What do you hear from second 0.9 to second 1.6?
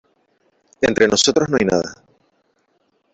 nosotros no